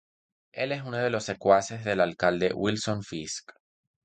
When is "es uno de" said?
0.71-1.11